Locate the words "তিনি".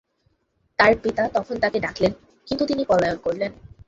2.65-2.83